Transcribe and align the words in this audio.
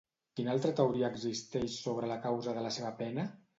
Quina 0.37 0.53
altra 0.55 0.71
teoria 0.79 1.11
existeix 1.17 1.77
sobre 1.83 2.11
la 2.15 2.19
causa 2.27 2.59
de 2.59 2.67
la 2.71 2.75
seva 2.81 2.93
pena? 3.07 3.31